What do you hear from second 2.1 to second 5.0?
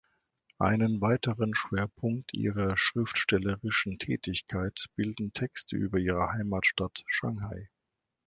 ihrer schriftstellerischen Tätigkeit